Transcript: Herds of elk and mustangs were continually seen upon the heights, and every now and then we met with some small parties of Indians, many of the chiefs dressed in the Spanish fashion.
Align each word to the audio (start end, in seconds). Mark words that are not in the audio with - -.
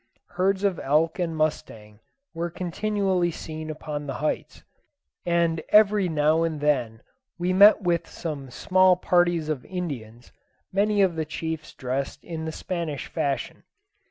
Herds 0.29 0.63
of 0.63 0.79
elk 0.79 1.19
and 1.19 1.37
mustangs 1.37 1.99
were 2.33 2.49
continually 2.49 3.29
seen 3.29 3.69
upon 3.69 4.07
the 4.07 4.15
heights, 4.15 4.63
and 5.27 5.61
every 5.69 6.09
now 6.09 6.41
and 6.41 6.59
then 6.59 7.03
we 7.37 7.53
met 7.53 7.83
with 7.83 8.07
some 8.07 8.49
small 8.49 8.95
parties 8.95 9.47
of 9.47 9.63
Indians, 9.63 10.31
many 10.73 11.03
of 11.03 11.15
the 11.15 11.25
chiefs 11.25 11.75
dressed 11.75 12.23
in 12.23 12.45
the 12.45 12.51
Spanish 12.51 13.05
fashion. 13.05 13.61